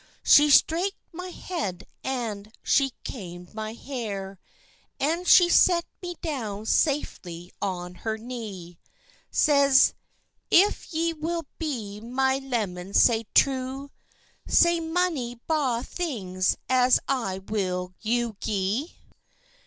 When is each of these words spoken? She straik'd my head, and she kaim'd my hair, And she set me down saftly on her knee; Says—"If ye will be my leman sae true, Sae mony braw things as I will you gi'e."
She 0.23 0.49
straik'd 0.49 0.97
my 1.13 1.27
head, 1.27 1.85
and 2.03 2.51
she 2.63 2.93
kaim'd 3.03 3.53
my 3.53 3.73
hair, 3.73 4.39
And 4.99 5.27
she 5.27 5.47
set 5.47 5.85
me 6.01 6.15
down 6.23 6.65
saftly 6.65 7.51
on 7.61 7.93
her 8.01 8.17
knee; 8.17 8.79
Says—"If 9.29 10.91
ye 10.91 11.13
will 11.13 11.45
be 11.59 11.99
my 12.01 12.39
leman 12.39 12.95
sae 12.95 13.27
true, 13.35 13.91
Sae 14.47 14.79
mony 14.79 15.39
braw 15.45 15.83
things 15.83 16.57
as 16.67 16.99
I 17.07 17.37
will 17.37 17.93
you 18.01 18.37
gi'e." 18.41 18.95